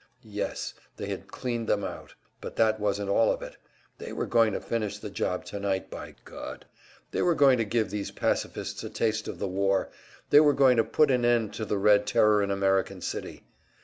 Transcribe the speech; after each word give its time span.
Yes, 0.23 0.73
they 0.97 1.05
had 1.09 1.27
cleaned 1.27 1.69
them 1.69 1.83
out. 1.83 2.15
But 2.41 2.55
that 2.55 2.79
wasn't 2.79 3.11
all 3.11 3.31
of 3.31 3.43
it, 3.43 3.57
they 3.99 4.11
were 4.11 4.25
going 4.25 4.51
to 4.53 4.59
finish 4.59 4.97
the 4.97 5.11
job 5.11 5.45
tonight, 5.45 5.91
by 5.91 6.15
God! 6.25 6.65
They 7.11 7.21
were 7.21 7.35
going 7.35 7.59
to 7.59 7.65
give 7.65 7.91
these 7.91 8.09
pacifists 8.09 8.83
a 8.83 8.89
taste 8.89 9.27
of 9.27 9.37
the 9.37 9.47
war, 9.47 9.91
they 10.31 10.39
were 10.39 10.53
going 10.53 10.77
to 10.77 10.83
put 10.83 11.11
an 11.11 11.23
end 11.23 11.53
to 11.53 11.65
the 11.65 11.77
Red 11.77 12.07
Terror 12.07 12.41
in 12.41 12.49
American 12.49 12.99
City! 12.99 13.43